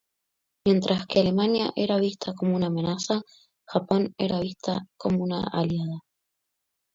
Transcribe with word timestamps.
Mientras 0.65 1.05
que 1.05 1.19
Alemania 1.19 1.71
era 1.75 1.99
vista 1.99 2.33
como 2.33 2.55
una 2.55 2.65
amenaza, 2.65 3.21
Japón 3.67 4.15
era 4.17 4.39
vista 4.39 4.87
como 4.97 5.23
una 5.23 5.43
aliada. 5.43 5.99